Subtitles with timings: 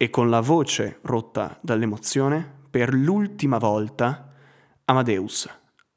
[0.00, 4.32] e con la voce rotta dall'emozione, per l'ultima volta,
[4.84, 5.48] Amadeus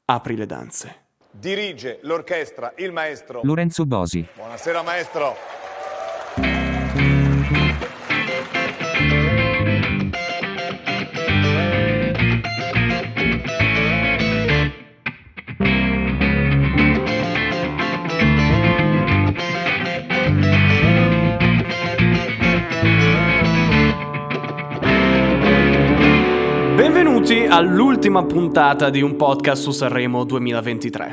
[0.06, 1.04] apri le danze.
[1.30, 4.26] Dirige l'orchestra il maestro Lorenzo Bosi.
[4.34, 5.61] Buonasera maestro.
[27.54, 31.12] All'ultima puntata di un podcast su Sanremo 2023.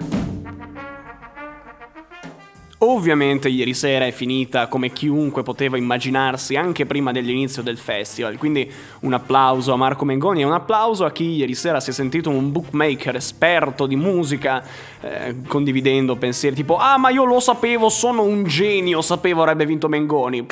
[2.78, 8.72] Ovviamente ieri sera è finita come chiunque poteva immaginarsi anche prima dell'inizio del festival, quindi
[9.02, 12.30] un applauso a Marco Mengoni e un applauso a chi ieri sera si è sentito
[12.30, 14.64] un bookmaker esperto di musica
[15.02, 19.90] eh, condividendo pensieri tipo ah ma io lo sapevo, sono un genio, sapevo avrebbe vinto
[19.90, 20.46] Mengoni.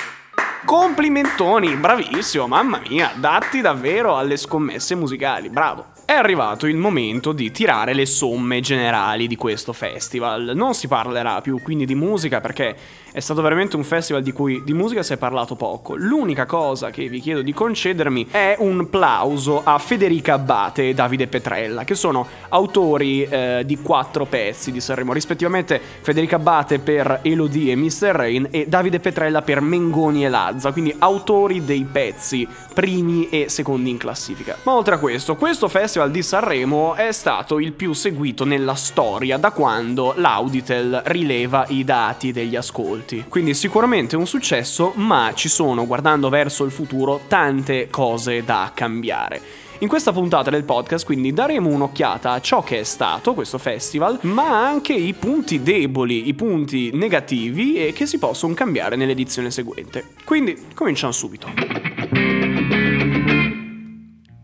[0.65, 5.95] Complimentoni, bravissimo, mamma mia, datti davvero alle scommesse musicali, bravo.
[6.03, 10.53] È arrivato il momento di tirare le somme generali di questo festival.
[10.55, 12.75] Non si parlerà più quindi di musica perché
[13.11, 15.95] è stato veramente un festival di cui di musica si è parlato poco.
[15.95, 21.27] L'unica cosa che vi chiedo di concedermi è un plauso a Federica Abbate e Davide
[21.27, 27.71] Petrella, che sono autori eh, di quattro pezzi di Sanremo, rispettivamente Federica Abbate per Elodie
[27.71, 28.11] e Mr.
[28.11, 33.89] Rain e Davide Petrella per Mengoni e Lazza, quindi autori dei pezzi primi e secondi
[33.89, 34.55] in classifica.
[34.61, 39.37] Ma oltre a questo, questo festival di Sanremo è stato il più seguito nella storia
[39.37, 43.06] da quando l'Auditel rileva i dati degli ascolti.
[43.29, 49.41] Quindi sicuramente un successo, ma ci sono, guardando verso il futuro, tante cose da cambiare.
[49.79, 54.17] In questa puntata del podcast quindi daremo un'occhiata a ciò che è stato questo festival,
[54.21, 60.13] ma anche i punti deboli, i punti negativi e che si possono cambiare nell'edizione seguente.
[60.23, 61.76] Quindi cominciamo subito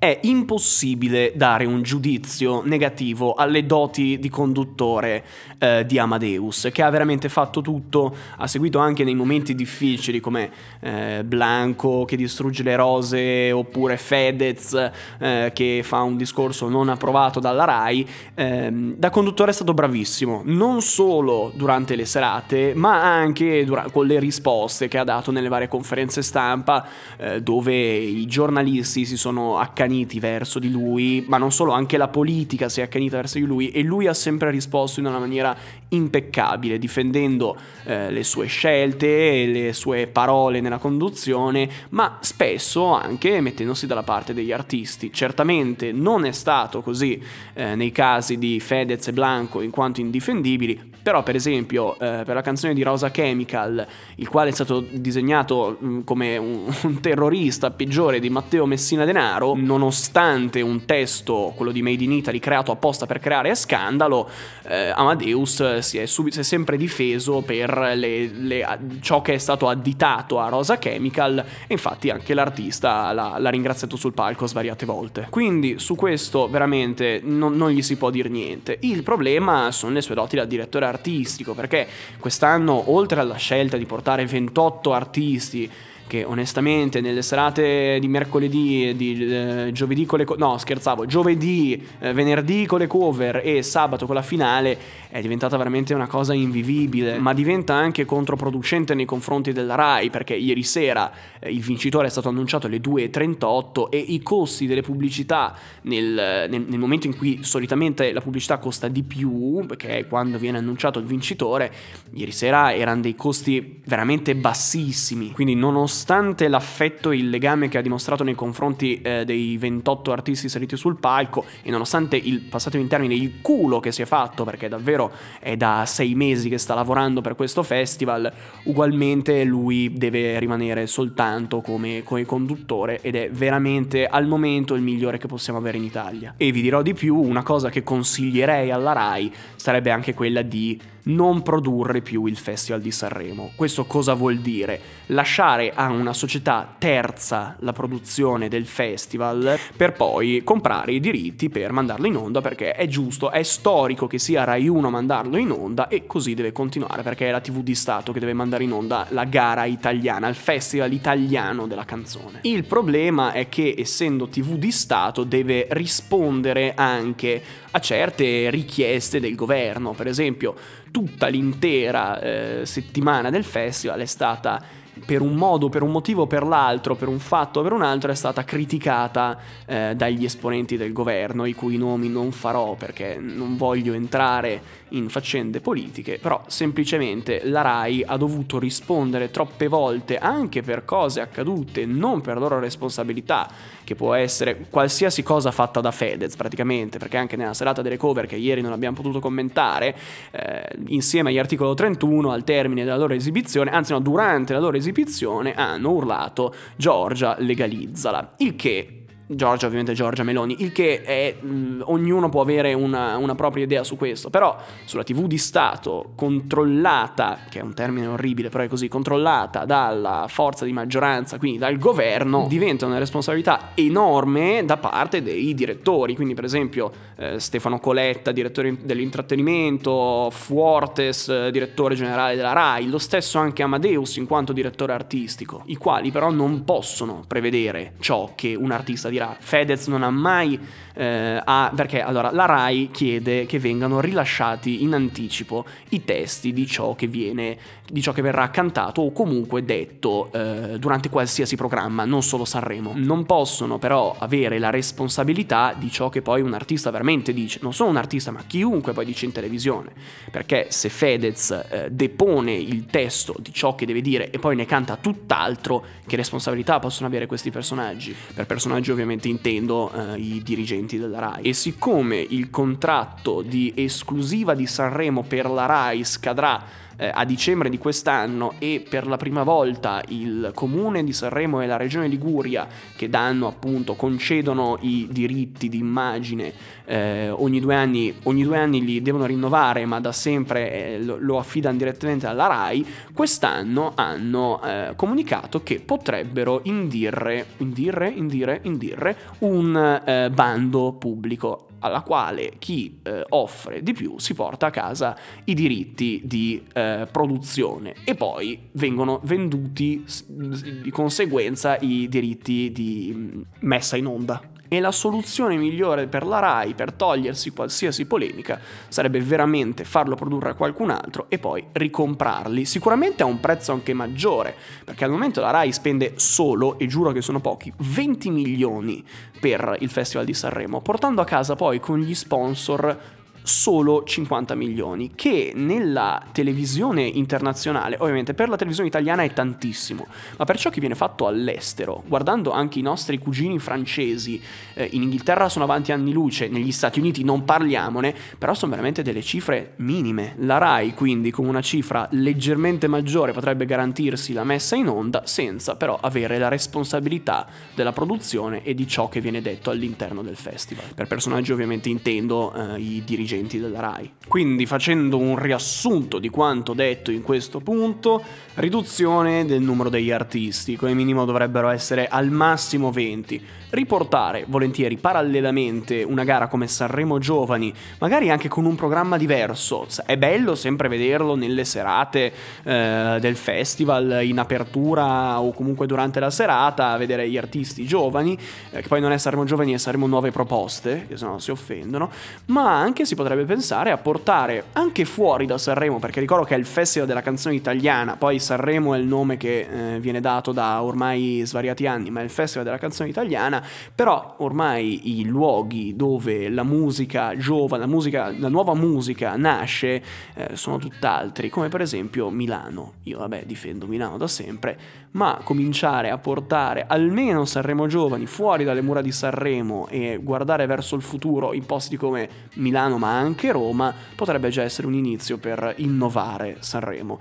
[0.04, 5.23] è impossibile dare un giudizio negativo alle doti di conduttore
[5.58, 10.52] eh, di Amadeus, che ha veramente fatto tutto, ha seguito anche nei momenti difficili come
[10.82, 17.39] eh, Blanco che distrugge le rose oppure Fedez eh, che fa un discorso non approvato
[17.39, 18.06] dalla RAI.
[18.36, 24.06] Ehm, da conduttore è stato bravissimo, non solo durante le serate, ma anche dura- con
[24.06, 26.86] le risposte che ha dato nelle varie conferenze stampa
[27.16, 31.98] eh, dove i giornalisti si sono accaniti accaniti verso di lui, ma non solo, anche
[31.98, 35.20] la politica si è accanita verso di lui e lui ha sempre risposto in una
[35.20, 35.55] maniera
[35.89, 37.55] impeccabile, difendendo
[37.86, 44.33] eh, le sue scelte, le sue parole nella conduzione, ma spesso anche mettendosi dalla parte
[44.33, 45.14] degli artisti.
[45.14, 47.21] Certamente non è stato così
[47.53, 52.33] eh, nei casi di Fedez e Blanco in quanto indifendibili, però per esempio eh, per
[52.33, 56.99] la canzone di Rosa Chemical, il quale è stato disegnato mh, mm, come un, un
[57.02, 62.39] terrorista peggiore di Matteo Messina Denaro, non nonostante un testo, quello di Made in Italy,
[62.39, 64.30] creato apposta per creare scandalo,
[64.66, 69.38] eh, Amadeus si è, sub- si è, sempre difeso per le, le, ciò che è
[69.38, 74.86] stato additato a Rosa Chemical e infatti anche l'artista l'ha, l'ha ringraziato sul palco svariate
[74.86, 75.27] volte.
[75.30, 78.77] Quindi su questo veramente non, non gli si può dire niente.
[78.82, 81.88] Il problema sono le sue doti da direttore artistico, perché
[82.20, 85.70] quest'anno oltre alla scelta di portare 28 artisti,
[86.14, 91.08] che onestamente nelle serate di mercoledì e di eh, giovedì con le co- no scherzavo
[91.08, 94.78] giovedì eh, venerdì con le cover e sabato con la finale
[95.10, 100.36] è diventata veramente una cosa invivibile ma diventa anche controproducente nei confronti della Rai perché
[100.36, 105.56] ieri sera eh, il vincitore è stato annunciato alle 2.38 e i costi delle pubblicità
[105.82, 110.38] nel, nel, nel momento in cui solitamente la pubblicità costa di più perché è quando
[110.38, 111.74] viene annunciato il vincitore
[112.14, 115.32] ieri sera erano dei costi veramente bassissimi.
[115.32, 120.11] Quindi nonostante nonostante l'affetto e il legame che ha dimostrato nei confronti eh, dei 28
[120.11, 124.05] artisti saliti sul palco e nonostante il, passatemi in termini, il culo che si è
[124.05, 128.30] fatto, perché davvero è da sei mesi che sta lavorando per questo festival,
[128.63, 135.17] ugualmente lui deve rimanere soltanto come, come conduttore ed è veramente al momento il migliore
[135.17, 136.33] che possiamo avere in Italia.
[136.35, 140.77] E vi dirò di più, una cosa che consiglierei alla RAI sarebbe anche quella di
[141.03, 143.51] non produrre più il Festival di Sanremo.
[143.55, 144.79] Questo cosa vuol dire?
[145.07, 151.71] Lasciare a una società terza la produzione del festival per poi comprare i diritti per
[151.71, 155.51] mandarlo in onda perché è giusto, è storico che sia Rai 1 a mandarlo in
[155.51, 158.71] onda e così deve continuare perché è la TV di Stato che deve mandare in
[158.71, 162.39] onda la gara italiana, il festival italiano della canzone.
[162.44, 167.41] Il problema è che essendo TV di Stato deve rispondere anche
[167.71, 170.56] a certe richieste del governo, per esempio
[170.94, 174.62] tutta l'intera eh, settimana del festival è stata
[175.04, 177.81] per un modo, per un motivo o per l'altro, per un fatto o per un
[177.81, 183.18] altro, è stata criticata eh, dagli esponenti del governo, i cui nomi non farò perché
[183.19, 184.62] non voglio entrare
[184.94, 191.22] in faccende politiche, però semplicemente la RAI ha dovuto rispondere troppe volte anche per cose
[191.22, 193.50] accadute, non per loro responsabilità,
[193.84, 198.25] che può essere qualsiasi cosa fatta da Fedez praticamente, perché anche nella serata delle cover
[198.25, 199.95] che ieri non abbiamo potuto commentare,
[200.31, 204.78] eh, insieme agli articoli 31 al termine della loro esibizione, anzi no, durante la loro
[204.78, 209.02] esibizione hanno urlato Giorgia legalizzala, il che
[209.35, 213.83] Giorgia, ovviamente Giorgia Meloni, il che è, mh, ognuno può avere una, una, propria idea
[213.83, 218.68] su questo, però sulla TV di Stato controllata, che è un termine orribile, però è
[218.68, 225.21] così, controllata dalla forza di maggioranza, quindi dal governo, diventa una responsabilità enorme da parte
[225.21, 232.53] dei direttori, quindi per esempio eh, Stefano Coletta, direttore dell'intrattenimento, Fuortes, eh, direttore generale della
[232.53, 237.94] RAI, lo stesso anche Amadeus in quanto direttore artistico, i quali però non possono prevedere
[238.00, 240.59] ciò che un artista dirà dirà Fedez non ha mai
[240.95, 246.67] eh, ha, perché allora la RAI chiede che vengano rilasciati in anticipo i testi di
[246.67, 247.57] ciò che viene
[247.89, 252.93] di ciò che verrà cantato o comunque detto eh, durante qualsiasi programma, non solo Sanremo.
[252.95, 257.73] Non possono però avere la responsabilità di ciò che poi un artista veramente dice, non
[257.73, 259.91] solo un artista, ma chiunque poi dice in televisione,
[260.31, 264.65] perché se Fedez eh, depone il testo di ciò che deve dire e poi ne
[264.65, 268.15] canta tutt'altro, che responsabilità possono avere questi personaggi?
[268.33, 271.44] Per personaggi ovviamente intendo eh, i dirigenti della RAI.
[271.44, 277.69] E siccome il contratto di esclusiva di Sanremo per la RAI scadrà eh, a dicembre
[277.69, 282.68] di quest'anno e per la prima volta il comune di Sanremo e la regione Liguria
[282.95, 286.54] che danno appunto, concedono i diritti di immagine
[286.86, 291.18] eh, ogni, due anni, ogni due anni li devono rinnovare ma da sempre eh, lo,
[291.19, 299.18] lo, affidano direttamente alla RAI, quest'anno hanno eh, comunicato che potrebbero indirre, indirre, indire, indirre
[299.40, 305.15] un eh, bando pubblico alla quale chi eh, offre di più si porta a casa
[305.44, 313.41] i diritti di eh, produzione e poi vengono venduti di conseguenza i diritti di mm,
[313.59, 314.41] messa in onda.
[314.73, 320.49] E la soluzione migliore per la RAI per togliersi qualsiasi polemica sarebbe veramente farlo produrre
[320.49, 325.41] a qualcun altro e poi ricomprarli, sicuramente a un prezzo anche maggiore, perché al momento
[325.41, 329.05] la RAI spende solo, e giuro che sono pochi, 20 milioni
[329.39, 332.97] per il Festival di Sanremo, portando a casa poi con gli sponsor
[333.44, 340.07] solo 50 milioni, che nella televisione internazionale, ovviamente per la televisione italiana è tantissimo,
[340.38, 344.42] ma per ciò che viene fatto all'estero, guardando anche i nostri cugini francesi,
[344.74, 349.01] eh, in Inghilterra sono avanti anni luce, negli Stati Uniti non parliamone, però sono veramente
[349.01, 350.36] delle cifre minime.
[350.40, 355.75] La RAI quindi con una cifra leggermente maggiore potrebbe garantirsi la messa in onda senza
[355.75, 357.45] però avere la responsabilità
[357.75, 360.86] della produzione e di ciò che viene detto all'interno del festival.
[360.95, 364.12] Per personaggi ovviamente intendo eh, i dirigenti dirigenti della RAI.
[364.27, 368.21] Quindi facendo un riassunto di quanto detto in questo punto,
[368.56, 373.41] riduzione del numero degli artisti, come minimo dovrebbero essere al massimo 20,
[373.71, 380.15] riportare volentieri parallelamente una gara come Sanremo Giovani, magari anche con un programma diverso, è
[380.18, 382.31] bello sempre vederlo nelle serate
[382.63, 388.38] eh, del festival, in apertura o comunque durante la serata, vedere gli artisti giovani,
[388.71, 392.09] eh, che poi non è Sanremo Giovani, è Sanremo Nuove Proposte, che sennò si offendono,
[392.45, 396.57] ma anche si potrebbe pensare a portare anche fuori da Sanremo, perché ricordo che è
[396.57, 400.83] il Festival della canzone italiana, poi Sanremo è il nome che eh, viene dato da
[400.83, 403.65] ormai svariati anni, ma è il Festival della canzone italiana,
[403.95, 410.03] però ormai i luoghi dove la musica giovane, la, musica, la nuova musica nasce,
[410.33, 412.94] eh, sono tutt'altri, come per esempio Milano.
[413.03, 414.77] Io vabbè difendo Milano da sempre,
[415.13, 420.95] ma cominciare a portare almeno Sanremo Giovani fuori dalle mura di Sanremo e guardare verso
[420.95, 425.73] il futuro in posti come Milano ma anche Roma potrebbe già essere un inizio per
[425.77, 427.19] innovare Sanremo,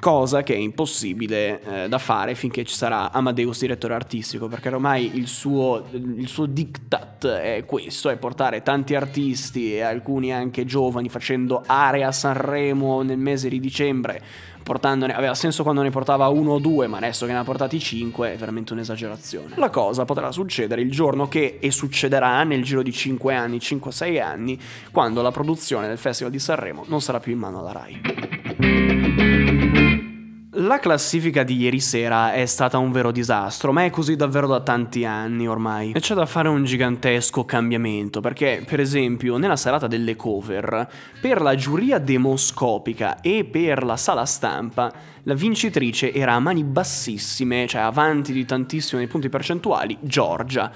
[0.00, 5.16] cosa che è impossibile eh, da fare finché ci sarà Amadeus direttore artistico, perché ormai
[5.16, 11.08] il suo, il suo diktat è questo, è portare tanti artisti e alcuni anche giovani
[11.08, 14.22] facendo area Sanremo nel mese di dicembre
[14.64, 17.78] portandone, aveva senso quando ne portava uno o due, ma adesso che ne ha portati
[17.78, 19.54] cinque è veramente un'esagerazione.
[19.56, 24.20] La cosa potrà succedere il giorno che, e succederà nel giro di 5 anni, 5-6
[24.20, 24.58] anni,
[24.90, 28.33] quando la produzione del Festival di Sanremo non sarà più in mano alla RAI.
[30.64, 34.60] La classifica di ieri sera è stata un vero disastro, ma è così davvero da
[34.60, 35.92] tanti anni ormai.
[35.92, 40.88] E c'è da fare un gigantesco cambiamento, perché per esempio nella serata delle cover,
[41.20, 44.90] per la giuria demoscopica e per la sala stampa
[45.24, 50.70] la vincitrice era a mani bassissime, cioè avanti di tantissimo nei punti percentuali, Giorgia.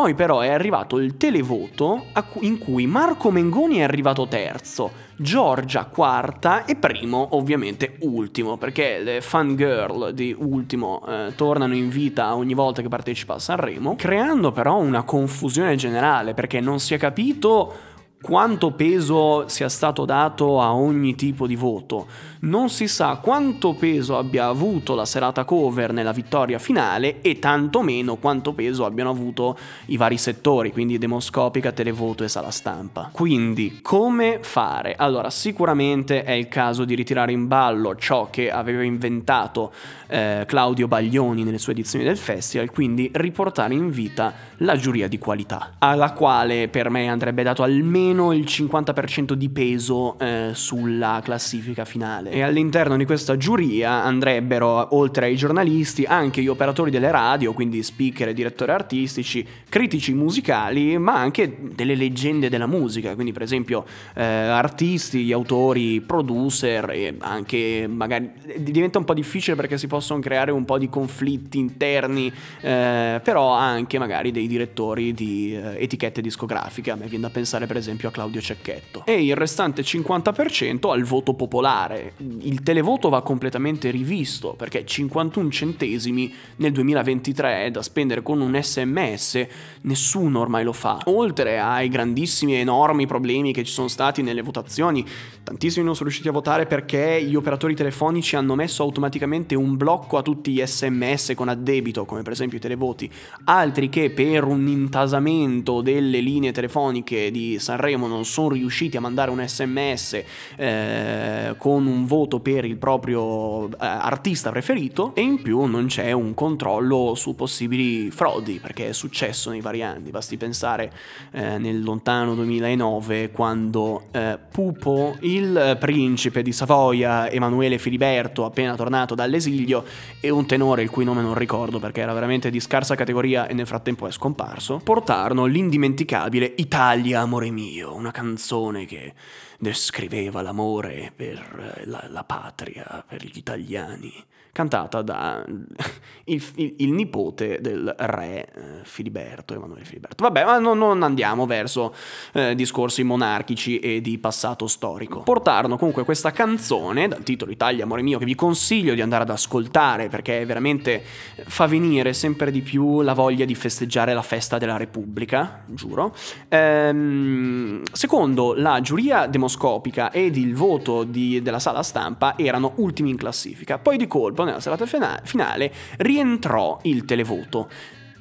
[0.00, 2.06] Poi però è arrivato il televoto
[2.40, 9.20] in cui Marco Mengoni è arrivato terzo, Giorgia quarta e primo ovviamente ultimo, perché le
[9.20, 14.78] fangirl di ultimo eh, tornano in vita ogni volta che partecipa a Sanremo, creando però
[14.78, 17.89] una confusione generale perché non si è capito
[18.22, 22.06] quanto peso sia stato dato a ogni tipo di voto.
[22.40, 28.16] Non si sa quanto peso abbia avuto la serata cover nella vittoria finale e tantomeno
[28.16, 33.08] quanto peso abbiano avuto i vari settori, quindi demoscopica, televoto e sala stampa.
[33.12, 34.94] Quindi, come fare?
[34.96, 39.72] Allora, sicuramente è il caso di ritirare in ballo ciò che aveva inventato
[40.08, 45.18] eh, Claudio Baglioni nelle sue edizioni del festival, quindi riportare in vita la giuria di
[45.18, 51.84] qualità, alla quale per me andrebbe dato almeno il 50% di peso eh, sulla classifica
[51.84, 52.30] finale.
[52.30, 57.82] E all'interno di questa giuria andrebbero, oltre ai giornalisti, anche gli operatori delle radio, quindi
[57.82, 63.84] speaker e direttori artistici, critici musicali, ma anche delle leggende della musica, quindi per esempio
[64.14, 70.50] eh, artisti, autori, producer e anche magari diventa un po' difficile perché si possono creare
[70.50, 76.90] un po' di conflitti interni, eh, però anche magari dei direttori di eh, etichette discografiche.
[76.90, 79.04] A me viene da pensare per esempio a Claudio Cecchetto.
[79.06, 82.14] E il restante 50% al voto popolare.
[82.40, 89.46] Il televoto va completamente rivisto perché 51 centesimi nel 2023 da spendere con un sms
[89.82, 91.00] nessuno ormai lo fa.
[91.06, 95.04] Oltre ai grandissimi e enormi problemi che ci sono stati nelle votazioni,
[95.42, 100.16] tantissimi non sono riusciti a votare perché gli operatori telefonici hanno messo automaticamente un blocco
[100.16, 103.10] a tutti gli sms con addebito, come per esempio i televoti,
[103.44, 109.30] altri che per un intasamento delle linee telefoniche di Sanremo non sono riusciti a mandare
[109.30, 110.22] un sms
[110.56, 116.12] eh, con un voto per il proprio eh, artista preferito e in più non c'è
[116.12, 120.92] un controllo su possibili frodi perché è successo nei vari anni, basti pensare
[121.32, 129.14] eh, nel lontano 2009 quando eh, Pupo, il principe di Savoia, Emanuele Filiberto, appena tornato
[129.14, 129.84] dall'esilio,
[130.20, 133.54] e un tenore il cui nome non ricordo perché era veramente di scarsa categoria e
[133.54, 139.14] nel frattempo è scomparso, portarono l'indimenticabile Italia amore mio, una canzone che
[139.58, 144.12] descriveva l'amore per eh, la, la patria, per gli italiani
[144.52, 145.44] cantata da
[146.24, 148.48] il, il, il nipote del re eh,
[148.82, 150.24] Filiberto, Emanuele Filiberto.
[150.24, 151.94] Vabbè, ma non, non andiamo verso
[152.32, 155.22] eh, discorsi monarchici e di passato storico.
[155.22, 159.30] Portarono comunque questa canzone dal titolo Italia, amore mio, che vi consiglio di andare ad
[159.30, 164.76] ascoltare perché veramente fa venire sempre di più la voglia di festeggiare la festa della
[164.76, 166.14] Repubblica, giuro.
[166.48, 173.16] Ehm, secondo la giuria demoscopica ed il voto di, della sala stampa erano ultimi in
[173.16, 173.78] classifica.
[173.78, 174.86] Poi di colpo dopo, nella serata
[175.22, 177.70] finale, rientrò il televoto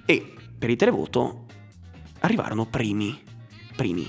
[0.05, 1.45] e per il televoto
[2.19, 3.17] arrivarono primi.
[3.75, 4.07] Primi.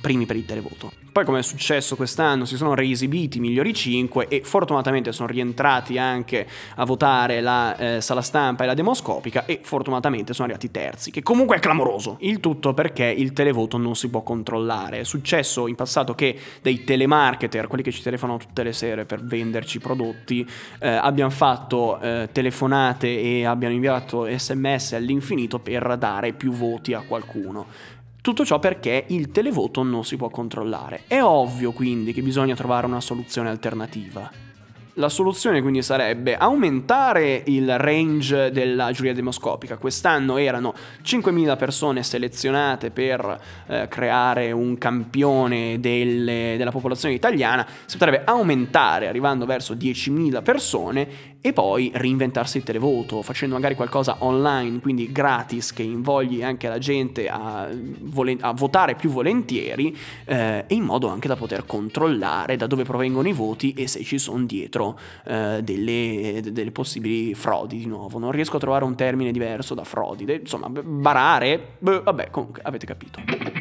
[0.00, 1.03] Primi per il televoto.
[1.14, 5.96] Poi come è successo quest'anno si sono reesibiti i migliori 5 e fortunatamente sono rientrati
[5.96, 6.44] anche
[6.74, 11.22] a votare la eh, sala stampa e la demoscopica e fortunatamente sono arrivati terzi, che
[11.22, 12.16] comunque è clamoroso.
[12.18, 14.98] Il tutto perché il televoto non si può controllare.
[14.98, 19.22] È successo in passato che dei telemarketer, quelli che ci telefonano tutte le sere per
[19.22, 20.44] venderci prodotti,
[20.80, 27.04] eh, abbiano fatto eh, telefonate e abbiano inviato sms all'infinito per dare più voti a
[27.06, 28.02] qualcuno.
[28.24, 31.02] Tutto ciò perché il televoto non si può controllare.
[31.06, 34.30] È ovvio quindi che bisogna trovare una soluzione alternativa.
[34.94, 39.76] La soluzione quindi sarebbe aumentare il range della giuria demoscopica.
[39.76, 40.72] Quest'anno erano
[41.04, 49.06] 5.000 persone selezionate per eh, creare un campione delle, della popolazione italiana, si potrebbe aumentare
[49.06, 55.74] arrivando verso 10.000 persone e poi reinventarsi il televoto, facendo magari qualcosa online, quindi gratis,
[55.74, 61.28] che invogli anche la gente a, a votare più volentieri eh, e in modo anche
[61.28, 66.40] da poter controllare da dove provengono i voti e se ci sono dietro eh, delle,
[66.50, 68.18] delle, possibili frodi di nuovo.
[68.18, 70.24] Non riesco a trovare un termine diverso da frodi.
[70.40, 73.53] Insomma, barare, beh, vabbè, comunque avete capito.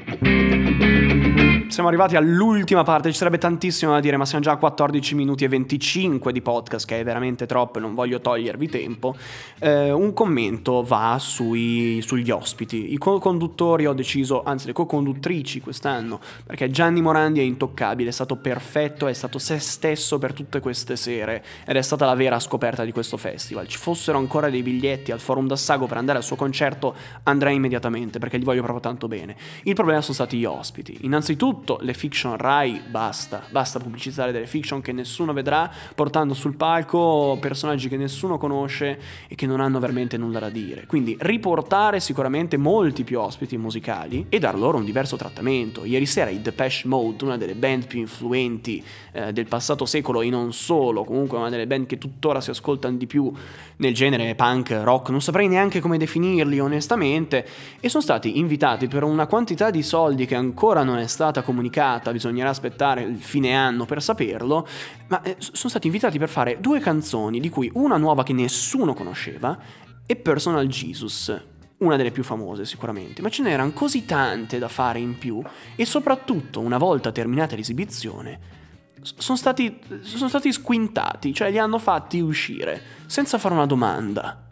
[1.67, 5.43] Siamo arrivati all'ultima parte, ci sarebbe tantissimo da dire, ma siamo già a 14 minuti
[5.43, 9.15] e 25 di podcast, che è veramente troppo non voglio togliervi tempo.
[9.59, 12.93] Eh, un commento va sui, sugli ospiti.
[12.93, 18.35] I co-conduttori ho deciso, anzi le co-conduttrici quest'anno, perché Gianni Morandi è intoccabile, è stato
[18.35, 22.83] perfetto, è stato se stesso per tutte queste sere ed è stata la vera scoperta
[22.83, 23.67] di questo festival.
[23.67, 26.93] Ci fossero ancora dei biglietti al Forum d'Assago per andare al suo concerto,
[27.23, 29.35] andrei immediatamente, perché gli voglio proprio tanto bene.
[29.63, 30.99] Il problema sono stati gli ospiti.
[31.01, 36.55] Innanzitutto soprattutto le fiction Rai basta, basta pubblicizzare delle fiction che nessuno vedrà portando sul
[36.55, 40.85] palco personaggi che nessuno conosce e che non hanno veramente nulla da dire.
[40.85, 45.85] Quindi riportare sicuramente molti più ospiti musicali e dar loro un diverso trattamento.
[45.85, 50.29] Ieri sera i Depeche Mode, una delle band più influenti eh, del passato secolo e
[50.29, 53.31] non solo, comunque una delle band che tuttora si ascoltano di più
[53.77, 57.45] nel genere punk, rock, non saprei neanche come definirli onestamente,
[57.79, 62.11] e sono stati invitati per una quantità di soldi che ancora non è stata comunicata,
[62.11, 64.67] bisognerà aspettare il fine anno per saperlo,
[65.09, 68.93] ma eh, sono stati invitati per fare due canzoni, di cui una nuova che nessuno
[68.93, 69.57] conosceva
[70.05, 71.45] e Personal Jesus,
[71.77, 75.41] una delle più famose sicuramente, ma ce n'erano così tante da fare in più
[75.75, 78.61] e soprattutto una volta terminata l'esibizione
[79.03, 84.42] sono stati, sono stati squintati, cioè li hanno fatti uscire senza fare una domanda.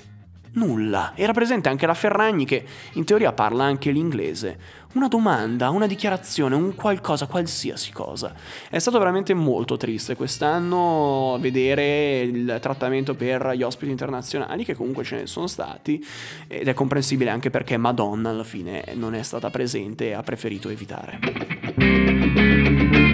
[0.53, 1.13] Nulla.
[1.15, 4.79] Era presente anche la Ferragni che in teoria parla anche l'inglese.
[4.93, 8.33] Una domanda, una dichiarazione, un qualcosa, qualsiasi cosa.
[8.69, 15.05] È stato veramente molto triste quest'anno vedere il trattamento per gli ospiti internazionali, che comunque
[15.05, 16.05] ce ne sono stati,
[16.47, 20.67] ed è comprensibile anche perché Madonna alla fine non è stata presente e ha preferito
[20.67, 22.50] evitare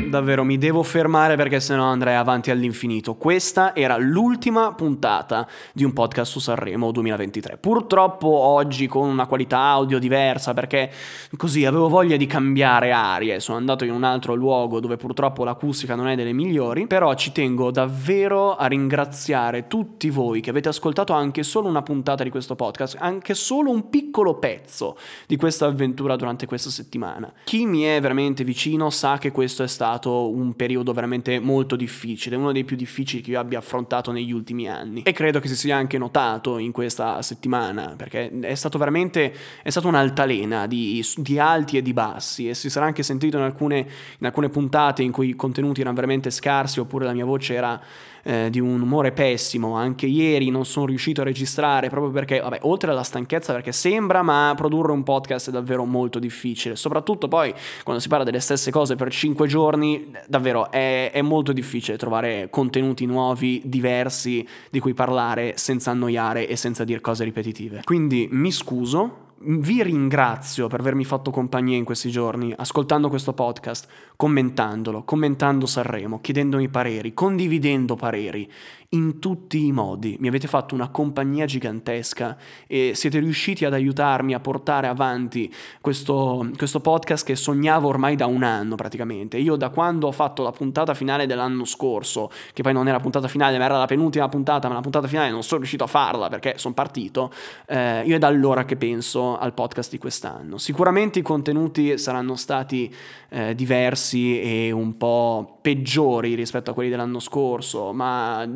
[0.09, 3.15] davvero mi devo fermare perché sennò andrei avanti all'infinito.
[3.15, 7.57] Questa era l'ultima puntata di un podcast su Sanremo 2023.
[7.57, 10.91] Purtroppo oggi con una qualità audio diversa perché
[11.35, 13.39] così avevo voglia di cambiare arie.
[13.39, 17.31] Sono andato in un altro luogo dove purtroppo l'acustica non è delle migliori, però ci
[17.31, 22.55] tengo davvero a ringraziare tutti voi che avete ascoltato anche solo una puntata di questo
[22.55, 24.97] podcast, anche solo un piccolo pezzo
[25.27, 27.31] di questa avventura durante questa settimana.
[27.43, 31.75] Chi mi è veramente vicino sa che questo è stato stato un periodo veramente molto
[31.75, 35.01] difficile, uno dei più difficili che io abbia affrontato negli ultimi anni.
[35.01, 39.69] E credo che si sia anche notato in questa settimana, perché è stato veramente, è
[39.69, 43.87] stata un'altalena di, di alti e di bassi e si sarà anche sentito in alcune,
[44.19, 47.81] in alcune puntate in cui i contenuti erano veramente scarsi oppure la mia voce era
[48.27, 49.75] eh, di un umore pessimo.
[49.75, 54.21] Anche ieri non sono riuscito a registrare proprio perché, vabbè, oltre alla stanchezza, perché sembra,
[54.21, 56.75] ma produrre un podcast è davvero molto difficile.
[56.75, 59.86] Soprattutto poi quando si parla delle stesse cose per 5 giorni,
[60.27, 66.55] davvero è, è molto difficile trovare contenuti nuovi, diversi, di cui parlare senza annoiare e
[66.55, 67.81] senza dire cose ripetitive.
[67.83, 73.87] Quindi mi scuso vi ringrazio per avermi fatto compagnia in questi giorni, ascoltando questo podcast,
[74.15, 78.51] commentandolo, commentando Sanremo, chiedendomi pareri, condividendo pareri
[78.89, 80.15] in tutti i modi.
[80.19, 86.49] Mi avete fatto una compagnia gigantesca e siete riusciti ad aiutarmi a portare avanti questo,
[86.55, 89.37] questo podcast che sognavo ormai da un anno praticamente.
[89.37, 93.27] Io da quando ho fatto la puntata finale dell'anno scorso, che poi non era puntata
[93.27, 96.29] finale ma era la penultima puntata, ma la puntata finale non sono riuscito a farla
[96.29, 97.31] perché sono partito,
[97.67, 100.57] eh, io è da allora che penso al podcast di quest'anno.
[100.57, 102.93] Sicuramente i contenuti saranno stati
[103.29, 108.47] eh, diversi e un po' peggiori rispetto a quelli dell'anno scorso, ma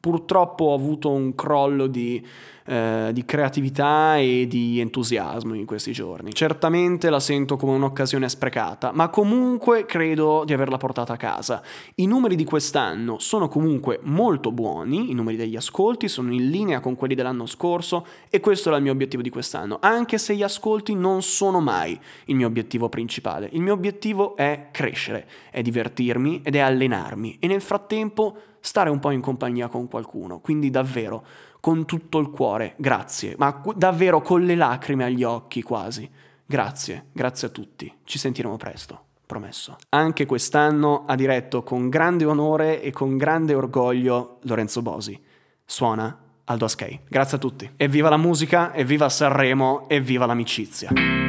[0.00, 2.24] purtroppo ho avuto un crollo di
[2.68, 6.34] eh, di creatività e di entusiasmo in questi giorni.
[6.34, 11.62] Certamente la sento come un'occasione sprecata, ma comunque credo di averla portata a casa.
[11.94, 16.80] I numeri di quest'anno sono comunque molto buoni, i numeri degli ascolti sono in linea
[16.80, 20.42] con quelli dell'anno scorso e questo era il mio obiettivo di quest'anno, anche se gli
[20.42, 23.48] ascolti non sono mai il mio obiettivo principale.
[23.52, 28.98] Il mio obiettivo è crescere, è divertirmi ed è allenarmi e nel frattempo stare un
[28.98, 30.40] po' in compagnia con qualcuno.
[30.40, 31.24] Quindi davvero
[31.60, 36.08] con tutto il cuore, grazie, ma davvero con le lacrime agli occhi quasi.
[36.44, 37.92] Grazie, grazie a tutti.
[38.04, 39.76] Ci sentiremo presto, promesso.
[39.90, 45.20] Anche quest'anno ha diretto con grande onore e con grande orgoglio Lorenzo Bosi.
[45.64, 47.00] Suona Aldo Askei.
[47.06, 47.70] Grazie a tutti.
[47.76, 51.27] Evviva la musica, evviva Sanremo, evviva l'amicizia.